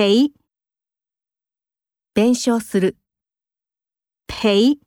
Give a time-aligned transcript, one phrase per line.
[0.00, 0.32] 赔，
[2.14, 2.96] 弁償する。
[4.28, 4.78] 赔，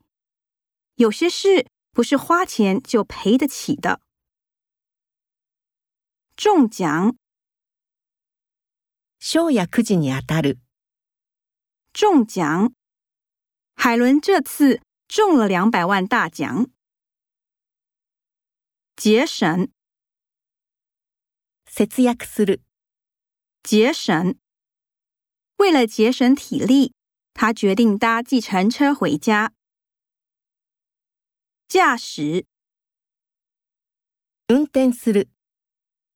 [0.94, 4.00] 有些事不是花钱就赔得起的。
[6.34, 7.14] 中奖、
[9.20, 10.58] にたる。
[11.92, 12.72] 中奖，
[13.76, 16.70] 海伦这次中了两百万大奖。
[18.96, 19.70] 节省、
[21.66, 22.62] 節約する。
[23.92, 24.40] 省。
[25.62, 26.92] 为了节省体力，
[27.34, 29.52] 他决定搭计程车回家。
[31.68, 32.46] 驾驶，
[34.48, 35.28] 運転する。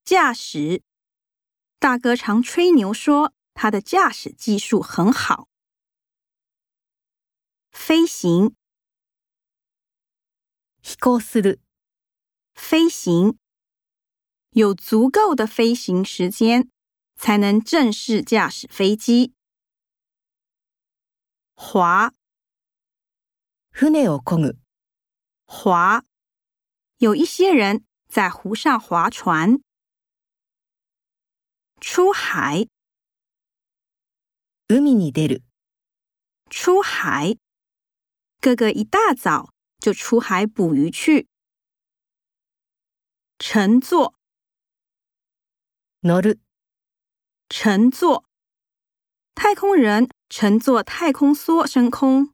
[0.04, 0.82] 驾驶，
[1.78, 5.46] 大哥常吹牛说他的驾驶技术很好。
[7.70, 8.52] 飞行，
[10.82, 11.58] 飛行する。
[12.56, 13.38] 飞行，
[14.54, 16.68] 有足够的飞行时间
[17.14, 19.35] 才能正式驾驶飞机。
[21.56, 22.12] 划，
[23.72, 24.58] 船を漕ぐ。
[25.46, 26.04] 划，
[26.98, 29.58] 有一些人在湖上划船。
[31.80, 32.68] 出海，
[34.68, 35.42] 海に出る。
[36.50, 37.38] 出海，
[38.40, 41.26] 哥哥一大早就出海捕鱼去。
[43.38, 44.14] 乘坐，
[46.02, 46.38] 乗る。
[47.48, 48.26] 乘坐，
[49.34, 50.06] 太空人。
[50.28, 52.32] 乘坐太空梭升空，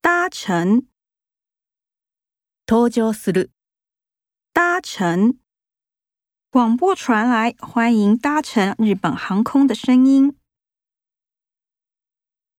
[0.00, 0.86] 搭乘，
[2.64, 3.48] 登場する，
[4.52, 5.40] 搭乘。
[6.50, 10.39] 广播传来欢迎搭乘日本航空的声音。